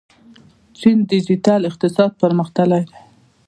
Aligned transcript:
چین 0.79 0.97
ډیجیټل 1.11 1.61
اقتصاد 1.69 2.11
پرمختللی 2.21 2.81
دی. 2.89 2.97